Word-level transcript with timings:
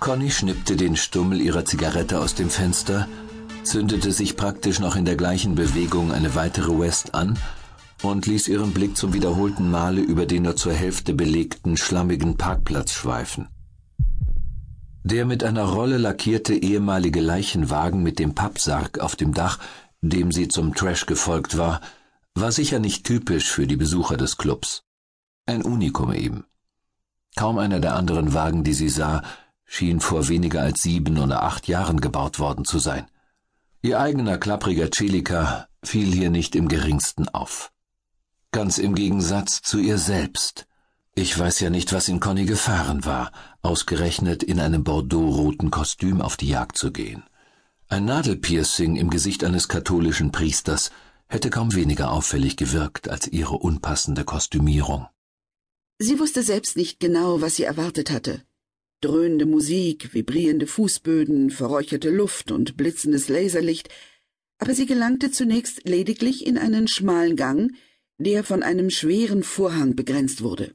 Conny 0.00 0.30
schnippte 0.30 0.76
den 0.76 0.96
Stummel 0.96 1.40
ihrer 1.40 1.64
Zigarette 1.64 2.20
aus 2.20 2.34
dem 2.34 2.50
Fenster, 2.50 3.08
zündete 3.64 4.12
sich 4.12 4.36
praktisch 4.36 4.78
noch 4.78 4.94
in 4.94 5.04
der 5.04 5.16
gleichen 5.16 5.54
Bewegung 5.54 6.12
eine 6.12 6.34
weitere 6.34 6.78
West 6.78 7.14
an 7.14 7.38
und 8.02 8.26
ließ 8.26 8.48
ihren 8.48 8.72
Blick 8.72 8.96
zum 8.96 9.12
wiederholten 9.12 9.70
Male 9.70 10.00
über 10.00 10.24
den 10.24 10.44
nur 10.44 10.56
zur 10.56 10.72
Hälfte 10.72 11.14
belegten 11.14 11.76
schlammigen 11.76 12.36
Parkplatz 12.36 12.92
schweifen. 12.92 13.48
Der 15.02 15.24
mit 15.24 15.42
einer 15.42 15.64
Rolle 15.64 15.98
lackierte 15.98 16.54
ehemalige 16.54 17.20
Leichenwagen 17.20 18.02
mit 18.02 18.18
dem 18.18 18.34
Pappsarg 18.34 19.00
auf 19.00 19.16
dem 19.16 19.34
Dach, 19.34 19.58
dem 20.00 20.30
sie 20.30 20.48
zum 20.48 20.74
Trash 20.74 21.06
gefolgt 21.06 21.58
war, 21.58 21.80
war 22.34 22.52
sicher 22.52 22.78
nicht 22.78 23.04
typisch 23.04 23.50
für 23.50 23.66
die 23.66 23.76
Besucher 23.76 24.16
des 24.16 24.36
Clubs. 24.36 24.84
Ein 25.46 25.62
Unikum 25.62 26.12
eben. 26.12 26.44
Kaum 27.36 27.58
einer 27.58 27.80
der 27.80 27.96
anderen 27.96 28.32
Wagen, 28.32 28.64
die 28.64 28.74
sie 28.74 28.88
sah, 28.88 29.22
schien 29.68 30.00
vor 30.00 30.28
weniger 30.28 30.62
als 30.62 30.82
sieben 30.82 31.18
oder 31.18 31.44
acht 31.44 31.68
Jahren 31.68 32.00
gebaut 32.00 32.40
worden 32.40 32.64
zu 32.64 32.80
sein. 32.80 33.06
Ihr 33.82 34.00
eigener 34.00 34.38
klappriger 34.38 34.90
Celica 34.92 35.68
fiel 35.84 36.12
hier 36.12 36.30
nicht 36.30 36.56
im 36.56 36.66
geringsten 36.66 37.28
auf. 37.28 37.70
Ganz 38.50 38.78
im 38.78 38.94
Gegensatz 38.94 39.60
zu 39.62 39.78
ihr 39.78 39.98
selbst. 39.98 40.66
Ich 41.14 41.38
weiß 41.38 41.60
ja 41.60 41.70
nicht, 41.70 41.92
was 41.92 42.08
in 42.08 42.18
Conny 42.18 42.46
gefahren 42.46 43.04
war, 43.04 43.30
ausgerechnet 43.60 44.42
in 44.42 44.58
einem 44.58 44.84
bordeauxroten 44.84 45.70
Kostüm 45.70 46.22
auf 46.22 46.36
die 46.36 46.48
Jagd 46.48 46.78
zu 46.78 46.90
gehen. 46.90 47.22
Ein 47.88 48.06
Nadelpiercing 48.06 48.96
im 48.96 49.10
Gesicht 49.10 49.44
eines 49.44 49.68
katholischen 49.68 50.32
Priesters 50.32 50.90
hätte 51.28 51.50
kaum 51.50 51.74
weniger 51.74 52.10
auffällig 52.10 52.56
gewirkt 52.56 53.08
als 53.08 53.28
ihre 53.28 53.56
unpassende 53.56 54.24
Kostümierung. 54.24 55.06
Sie 55.98 56.18
wusste 56.18 56.42
selbst 56.42 56.76
nicht 56.76 57.00
genau, 57.00 57.42
was 57.42 57.56
sie 57.56 57.64
erwartet 57.64 58.10
hatte. 58.10 58.42
Dröhnende 59.00 59.46
Musik, 59.46 60.12
vibrierende 60.12 60.66
Fußböden, 60.66 61.50
verräucherte 61.50 62.10
Luft 62.10 62.50
und 62.50 62.76
blitzendes 62.76 63.28
Laserlicht, 63.28 63.88
aber 64.58 64.74
sie 64.74 64.86
gelangte 64.86 65.30
zunächst 65.30 65.88
lediglich 65.88 66.46
in 66.46 66.58
einen 66.58 66.88
schmalen 66.88 67.36
Gang, 67.36 67.72
der 68.18 68.42
von 68.42 68.64
einem 68.64 68.90
schweren 68.90 69.44
Vorhang 69.44 69.94
begrenzt 69.94 70.42
wurde. 70.42 70.74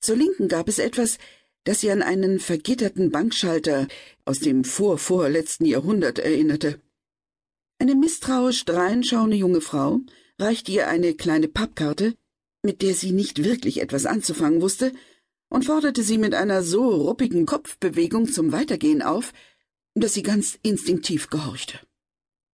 Zur 0.00 0.16
Linken 0.16 0.48
gab 0.48 0.68
es 0.68 0.78
etwas, 0.78 1.18
das 1.64 1.80
sie 1.80 1.90
an 1.90 2.02
einen 2.02 2.38
vergitterten 2.38 3.10
Bankschalter 3.10 3.88
aus 4.24 4.40
dem 4.40 4.64
vorvorletzten 4.64 5.66
Jahrhundert 5.66 6.18
erinnerte. 6.18 6.80
Eine 7.78 7.94
misstrauisch 7.94 8.64
dreinschauende 8.66 9.36
junge 9.36 9.60
Frau 9.60 10.00
reichte 10.38 10.70
ihr 10.70 10.88
eine 10.88 11.14
kleine 11.14 11.48
Pappkarte, 11.48 12.14
mit 12.62 12.82
der 12.82 12.94
sie 12.94 13.12
nicht 13.12 13.42
wirklich 13.42 13.80
etwas 13.80 14.06
anzufangen 14.06 14.60
wusste, 14.60 14.92
und 15.48 15.64
forderte 15.64 16.02
sie 16.02 16.18
mit 16.18 16.34
einer 16.34 16.62
so 16.62 16.88
ruppigen 16.88 17.46
Kopfbewegung 17.46 18.28
zum 18.28 18.52
Weitergehen 18.52 19.02
auf, 19.02 19.32
dass 19.94 20.14
sie 20.14 20.22
ganz 20.22 20.58
instinktiv 20.62 21.30
gehorchte. 21.30 21.78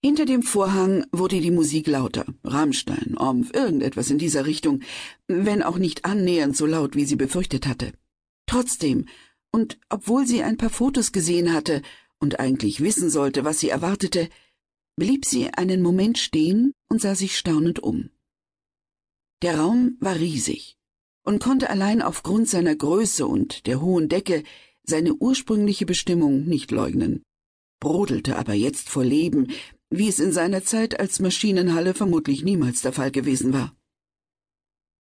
Hinter 0.04 0.24
dem 0.24 0.42
Vorhang 0.42 1.06
wurde 1.12 1.40
die 1.40 1.50
Musik 1.50 1.86
lauter. 1.86 2.26
Rammstein, 2.42 3.16
Omf, 3.16 3.52
irgendetwas 3.54 4.10
in 4.10 4.18
dieser 4.18 4.46
Richtung, 4.46 4.80
wenn 5.28 5.62
auch 5.62 5.78
nicht 5.78 6.04
annähernd 6.04 6.56
so 6.56 6.66
laut, 6.66 6.96
wie 6.96 7.04
sie 7.04 7.16
befürchtet 7.16 7.66
hatte. 7.66 7.92
Trotzdem, 8.46 9.06
und 9.52 9.78
obwohl 9.88 10.26
sie 10.26 10.42
ein 10.42 10.56
paar 10.56 10.70
Fotos 10.70 11.12
gesehen 11.12 11.52
hatte 11.52 11.82
und 12.18 12.40
eigentlich 12.40 12.80
wissen 12.80 13.10
sollte, 13.10 13.44
was 13.44 13.60
sie 13.60 13.68
erwartete, 13.68 14.28
blieb 14.96 15.24
sie 15.24 15.50
einen 15.50 15.82
Moment 15.82 16.18
stehen 16.18 16.74
und 16.88 17.00
sah 17.00 17.14
sich 17.14 17.38
staunend 17.38 17.80
um. 17.80 18.10
Der 19.42 19.58
Raum 19.58 19.96
war 20.00 20.16
riesig 20.16 20.76
und 21.24 21.42
konnte 21.42 21.70
allein 21.70 22.02
aufgrund 22.02 22.48
seiner 22.48 22.74
Größe 22.74 23.26
und 23.26 23.66
der 23.66 23.80
hohen 23.80 24.08
Decke 24.08 24.42
seine 24.84 25.14
ursprüngliche 25.14 25.86
Bestimmung 25.86 26.44
nicht 26.44 26.70
leugnen, 26.70 27.22
brodelte 27.80 28.36
aber 28.36 28.54
jetzt 28.54 28.88
vor 28.88 29.04
Leben, 29.04 29.48
wie 29.90 30.08
es 30.08 30.18
in 30.18 30.32
seiner 30.32 30.64
Zeit 30.64 30.98
als 30.98 31.20
Maschinenhalle 31.20 31.94
vermutlich 31.94 32.42
niemals 32.42 32.82
der 32.82 32.92
Fall 32.92 33.10
gewesen 33.10 33.52
war. 33.52 33.76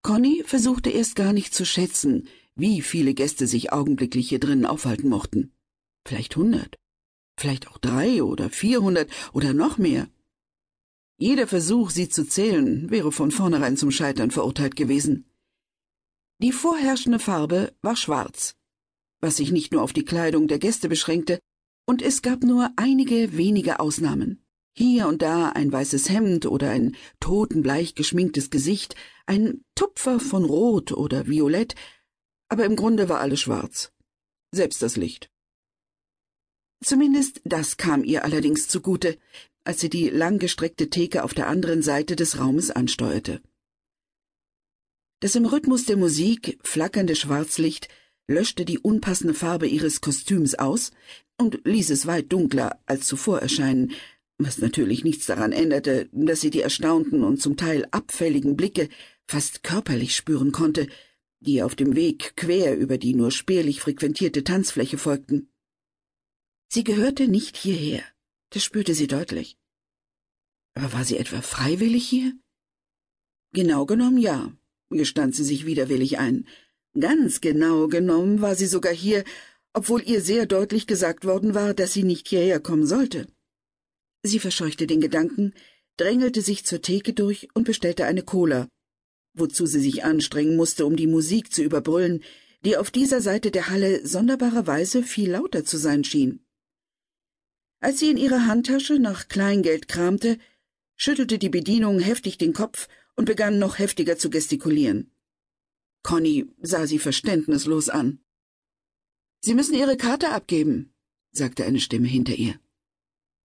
Conny 0.03 0.43
versuchte 0.45 0.89
erst 0.89 1.15
gar 1.15 1.31
nicht 1.31 1.53
zu 1.53 1.65
schätzen, 1.65 2.27
wie 2.55 2.81
viele 2.81 3.13
Gäste 3.13 3.47
sich 3.47 3.71
augenblicklich 3.71 4.29
hier 4.29 4.39
drinnen 4.39 4.65
aufhalten 4.65 5.09
mochten. 5.09 5.53
Vielleicht 6.05 6.35
hundert, 6.35 6.75
vielleicht 7.37 7.67
auch 7.67 7.77
drei 7.77 8.23
oder 8.23 8.49
vierhundert 8.49 9.09
oder 9.31 9.53
noch 9.53 9.77
mehr. 9.77 10.09
Jeder 11.17 11.45
Versuch, 11.45 11.91
sie 11.91 12.09
zu 12.09 12.27
zählen, 12.27 12.89
wäre 12.89 13.11
von 13.11 13.29
vornherein 13.29 13.77
zum 13.77 13.91
Scheitern 13.91 14.31
verurteilt 14.31 14.75
gewesen. 14.75 15.30
Die 16.41 16.51
vorherrschende 16.51 17.19
Farbe 17.19 17.71
war 17.83 17.95
schwarz, 17.95 18.55
was 19.19 19.37
sich 19.37 19.51
nicht 19.51 19.71
nur 19.71 19.83
auf 19.83 19.93
die 19.93 20.05
Kleidung 20.05 20.47
der 20.47 20.57
Gäste 20.57 20.89
beschränkte, 20.89 21.39
und 21.85 22.01
es 22.01 22.23
gab 22.23 22.43
nur 22.43 22.71
einige 22.77 23.37
wenige 23.37 23.79
Ausnahmen. 23.79 24.43
Hier 24.73 25.07
und 25.07 25.21
da 25.21 25.49
ein 25.49 25.71
weißes 25.71 26.09
Hemd 26.09 26.47
oder 26.47 26.71
ein 26.71 26.95
totenbleich 27.19 27.93
geschminktes 27.93 28.49
Gesicht, 28.49 28.95
ein 29.27 29.63
Tupfer 29.75 30.19
von 30.19 30.43
Rot 30.43 30.91
oder 30.93 31.27
Violett, 31.27 31.75
aber 32.49 32.65
im 32.65 32.75
Grunde 32.75 33.07
war 33.07 33.19
alles 33.19 33.41
schwarz. 33.41 33.91
Selbst 34.51 34.81
das 34.81 34.95
Licht. 34.95 35.29
Zumindest 36.83 37.41
das 37.43 37.77
kam 37.77 38.03
ihr 38.03 38.25
allerdings 38.25 38.67
zugute, 38.67 39.19
als 39.63 39.79
sie 39.79 39.89
die 39.89 40.09
langgestreckte 40.09 40.89
Theke 40.89 41.23
auf 41.23 41.35
der 41.35 41.47
anderen 41.47 41.83
Seite 41.83 42.15
des 42.15 42.39
Raumes 42.39 42.71
ansteuerte. 42.71 43.43
Das 45.21 45.35
im 45.35 45.45
Rhythmus 45.45 45.85
der 45.85 45.97
Musik 45.97 46.57
flackernde 46.63 47.15
Schwarzlicht 47.15 47.89
löschte 48.27 48.65
die 48.65 48.79
unpassende 48.79 49.35
Farbe 49.35 49.67
ihres 49.67 50.01
Kostüms 50.01 50.55
aus 50.55 50.91
und 51.37 51.61
ließ 51.63 51.91
es 51.91 52.07
weit 52.07 52.33
dunkler 52.33 52.79
als 52.87 53.05
zuvor 53.05 53.39
erscheinen, 53.39 53.91
was 54.39 54.57
natürlich 54.57 55.03
nichts 55.03 55.27
daran 55.27 55.51
änderte, 55.51 56.09
dass 56.11 56.41
sie 56.41 56.49
die 56.49 56.61
erstaunten 56.61 57.23
und 57.23 57.39
zum 57.39 57.55
Teil 57.55 57.87
abfälligen 57.91 58.57
Blicke 58.57 58.89
fast 59.27 59.61
körperlich 59.61 60.15
spüren 60.15 60.51
konnte, 60.51 60.87
die 61.39 61.61
auf 61.61 61.75
dem 61.75 61.95
Weg 61.95 62.35
quer 62.35 62.75
über 62.75 62.97
die 62.97 63.13
nur 63.13 63.29
spärlich 63.29 63.79
frequentierte 63.79 64.43
Tanzfläche 64.43 64.97
folgten. 64.97 65.51
Sie 66.67 66.83
gehörte 66.83 67.27
nicht 67.27 67.57
hierher, 67.57 68.03
das 68.49 68.63
spürte 68.63 68.95
sie 68.95 69.07
deutlich. 69.07 69.55
Aber 70.73 70.93
war 70.93 71.05
sie 71.05 71.17
etwa 71.17 71.43
freiwillig 71.43 72.07
hier? 72.07 72.33
Genau 73.53 73.85
genommen 73.85 74.17
ja, 74.17 74.51
gestand 74.97 75.35
sie 75.35 75.43
sich 75.43 75.65
widerwillig 75.65 76.19
ein. 76.19 76.47
Ganz 76.99 77.41
genau 77.41 77.87
genommen 77.87 78.41
war 78.41 78.55
sie 78.55 78.65
sogar 78.65 78.93
hier, 78.93 79.23
obwohl 79.73 80.01
ihr 80.03 80.21
sehr 80.21 80.45
deutlich 80.45 80.87
gesagt 80.87 81.25
worden 81.25 81.53
war, 81.53 81.73
dass 81.73 81.93
sie 81.93 82.03
nicht 82.03 82.27
hierher 82.27 82.59
kommen 82.59 82.85
sollte. 82.85 83.27
Sie 84.23 84.39
verscheuchte 84.39 84.87
den 84.87 85.01
Gedanken, 85.01 85.53
drängelte 85.97 86.41
sich 86.41 86.65
zur 86.65 86.81
Theke 86.81 87.13
durch 87.13 87.47
und 87.53 87.63
bestellte 87.63 88.05
eine 88.05 88.23
Cola, 88.23 88.67
wozu 89.33 89.65
sie 89.65 89.79
sich 89.79 90.03
anstrengen 90.03 90.55
musste, 90.55 90.85
um 90.85 90.95
die 90.95 91.07
Musik 91.07 91.53
zu 91.53 91.63
überbrüllen, 91.63 92.23
die 92.63 92.77
auf 92.77 92.91
dieser 92.91 93.21
Seite 93.21 93.51
der 93.51 93.69
Halle 93.69 94.05
sonderbarerweise 94.05 95.03
viel 95.03 95.31
lauter 95.31 95.65
zu 95.65 95.77
sein 95.77 96.03
schien. 96.03 96.45
Als 97.79 97.99
sie 97.99 98.11
in 98.11 98.17
ihrer 98.17 98.45
Handtasche 98.45 98.99
nach 98.99 99.27
Kleingeld 99.27 99.87
kramte, 99.87 100.37
schüttelte 100.95 101.39
die 101.39 101.49
Bedienung 101.49 101.99
heftig 101.99 102.37
den 102.37 102.53
Kopf 102.53 102.87
und 103.21 103.25
begann 103.25 103.59
noch 103.59 103.77
heftiger 103.77 104.17
zu 104.17 104.31
gestikulieren. 104.31 105.11
Conny 106.01 106.47
sah 106.63 106.87
sie 106.87 106.97
verständnislos 106.97 107.87
an. 107.87 108.17
Sie 109.41 109.53
müssen 109.53 109.75
Ihre 109.75 109.95
Karte 109.95 110.29
abgeben, 110.29 110.95
sagte 111.31 111.63
eine 111.63 111.79
Stimme 111.79 112.07
hinter 112.07 112.33
ihr. 112.33 112.59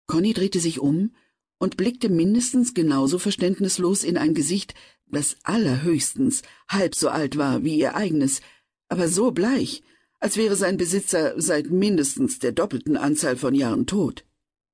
Conny 0.06 0.34
drehte 0.34 0.60
sich 0.60 0.80
um 0.80 1.14
und 1.58 1.78
blickte 1.78 2.10
mindestens 2.10 2.75
genauso 2.75 3.19
verständnislos 3.19 4.04
in 4.04 4.19
ein 4.19 4.34
Gesicht, 4.34 4.75
das 5.06 5.38
allerhöchstens 5.44 6.42
halb 6.69 6.94
so 6.94 7.08
alt 7.08 7.38
war 7.38 7.64
wie 7.64 7.78
ihr 7.78 7.94
eigenes, 7.94 8.42
aber 8.91 9.08
so 9.08 9.31
bleich, 9.31 9.82
als 10.20 10.37
wäre 10.37 10.56
sein 10.56 10.76
Besitzer 10.76 11.40
seit 11.40 11.70
mindestens 11.70 12.38
der 12.38 12.52
doppelten 12.52 12.99
Anzahl 12.99 13.38
von 13.38 13.55
Jahren 13.55 13.87
tot. 13.87 14.26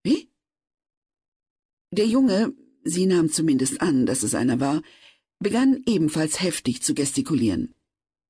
Wie? 0.02 0.32
Der 1.92 2.08
Junge, 2.08 2.54
sie 2.84 3.06
nahm 3.06 3.30
zumindest 3.30 3.80
an, 3.80 4.06
dass 4.06 4.22
es 4.22 4.34
einer 4.34 4.60
war, 4.60 4.82
begann 5.38 5.82
ebenfalls 5.86 6.40
heftig 6.40 6.82
zu 6.82 6.94
gestikulieren. 6.94 7.74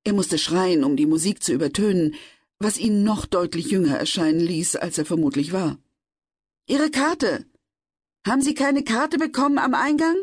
Er 0.05 0.13
musste 0.13 0.39
schreien, 0.39 0.85
um 0.85 0.97
die 0.97 1.07
Musik 1.07 1.43
zu 1.43 1.53
übertönen, 1.53 2.15
was 2.59 2.79
ihn 2.79 3.03
noch 3.03 3.27
deutlich 3.27 3.71
jünger 3.71 3.97
erscheinen 3.97 4.41
ließ, 4.41 4.77
als 4.77 4.99
er 4.99 5.05
vermutlich 5.05 5.53
war. 5.53 5.79
Ihre 6.67 6.91
Karte. 6.91 7.47
Haben 8.27 8.43
Sie 8.43 8.55
keine 8.55 8.85
Karte 8.85 9.19
bekommen 9.19 9.59
am 9.59 9.75
Eingang? 9.75 10.17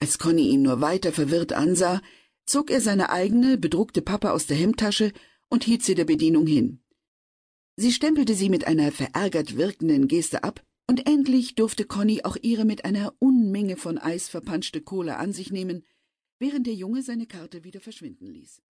Als 0.00 0.18
Conny 0.18 0.48
ihn 0.48 0.62
nur 0.62 0.80
weiter 0.80 1.12
verwirrt 1.12 1.52
ansah, 1.52 2.00
zog 2.46 2.70
er 2.70 2.80
seine 2.80 3.10
eigene, 3.10 3.58
bedruckte 3.58 4.00
Pappe 4.00 4.32
aus 4.32 4.46
der 4.46 4.56
Hemdtasche 4.56 5.12
und 5.50 5.64
hielt 5.64 5.84
sie 5.84 5.94
der 5.94 6.06
Bedienung 6.06 6.46
hin. 6.46 6.82
Sie 7.76 7.92
stempelte 7.92 8.34
sie 8.34 8.48
mit 8.48 8.66
einer 8.66 8.90
verärgert 8.90 9.56
wirkenden 9.56 10.08
Geste 10.08 10.42
ab, 10.44 10.64
und 10.90 11.08
endlich 11.08 11.54
durfte 11.54 11.84
Conny 11.84 12.22
auch 12.24 12.36
ihre 12.42 12.64
mit 12.64 12.84
einer 12.84 13.14
Unmenge 13.20 13.76
von 13.76 13.96
Eis 13.96 14.28
verpanschte 14.28 14.80
Kohle 14.80 15.18
an 15.18 15.32
sich 15.32 15.52
nehmen, 15.52 15.84
während 16.40 16.66
der 16.66 16.74
Junge 16.74 17.04
seine 17.04 17.28
Karte 17.28 17.62
wieder 17.62 17.80
verschwinden 17.80 18.26
ließ. 18.26 18.60